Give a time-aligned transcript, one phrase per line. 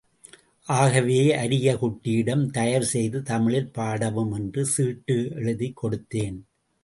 [0.67, 6.39] ஆகவே அரியக் குடியிடம், தயவு செய்து தமிழில் பாடவும், என்று சீட்டு எழுதிக் கொடுத்தேன்.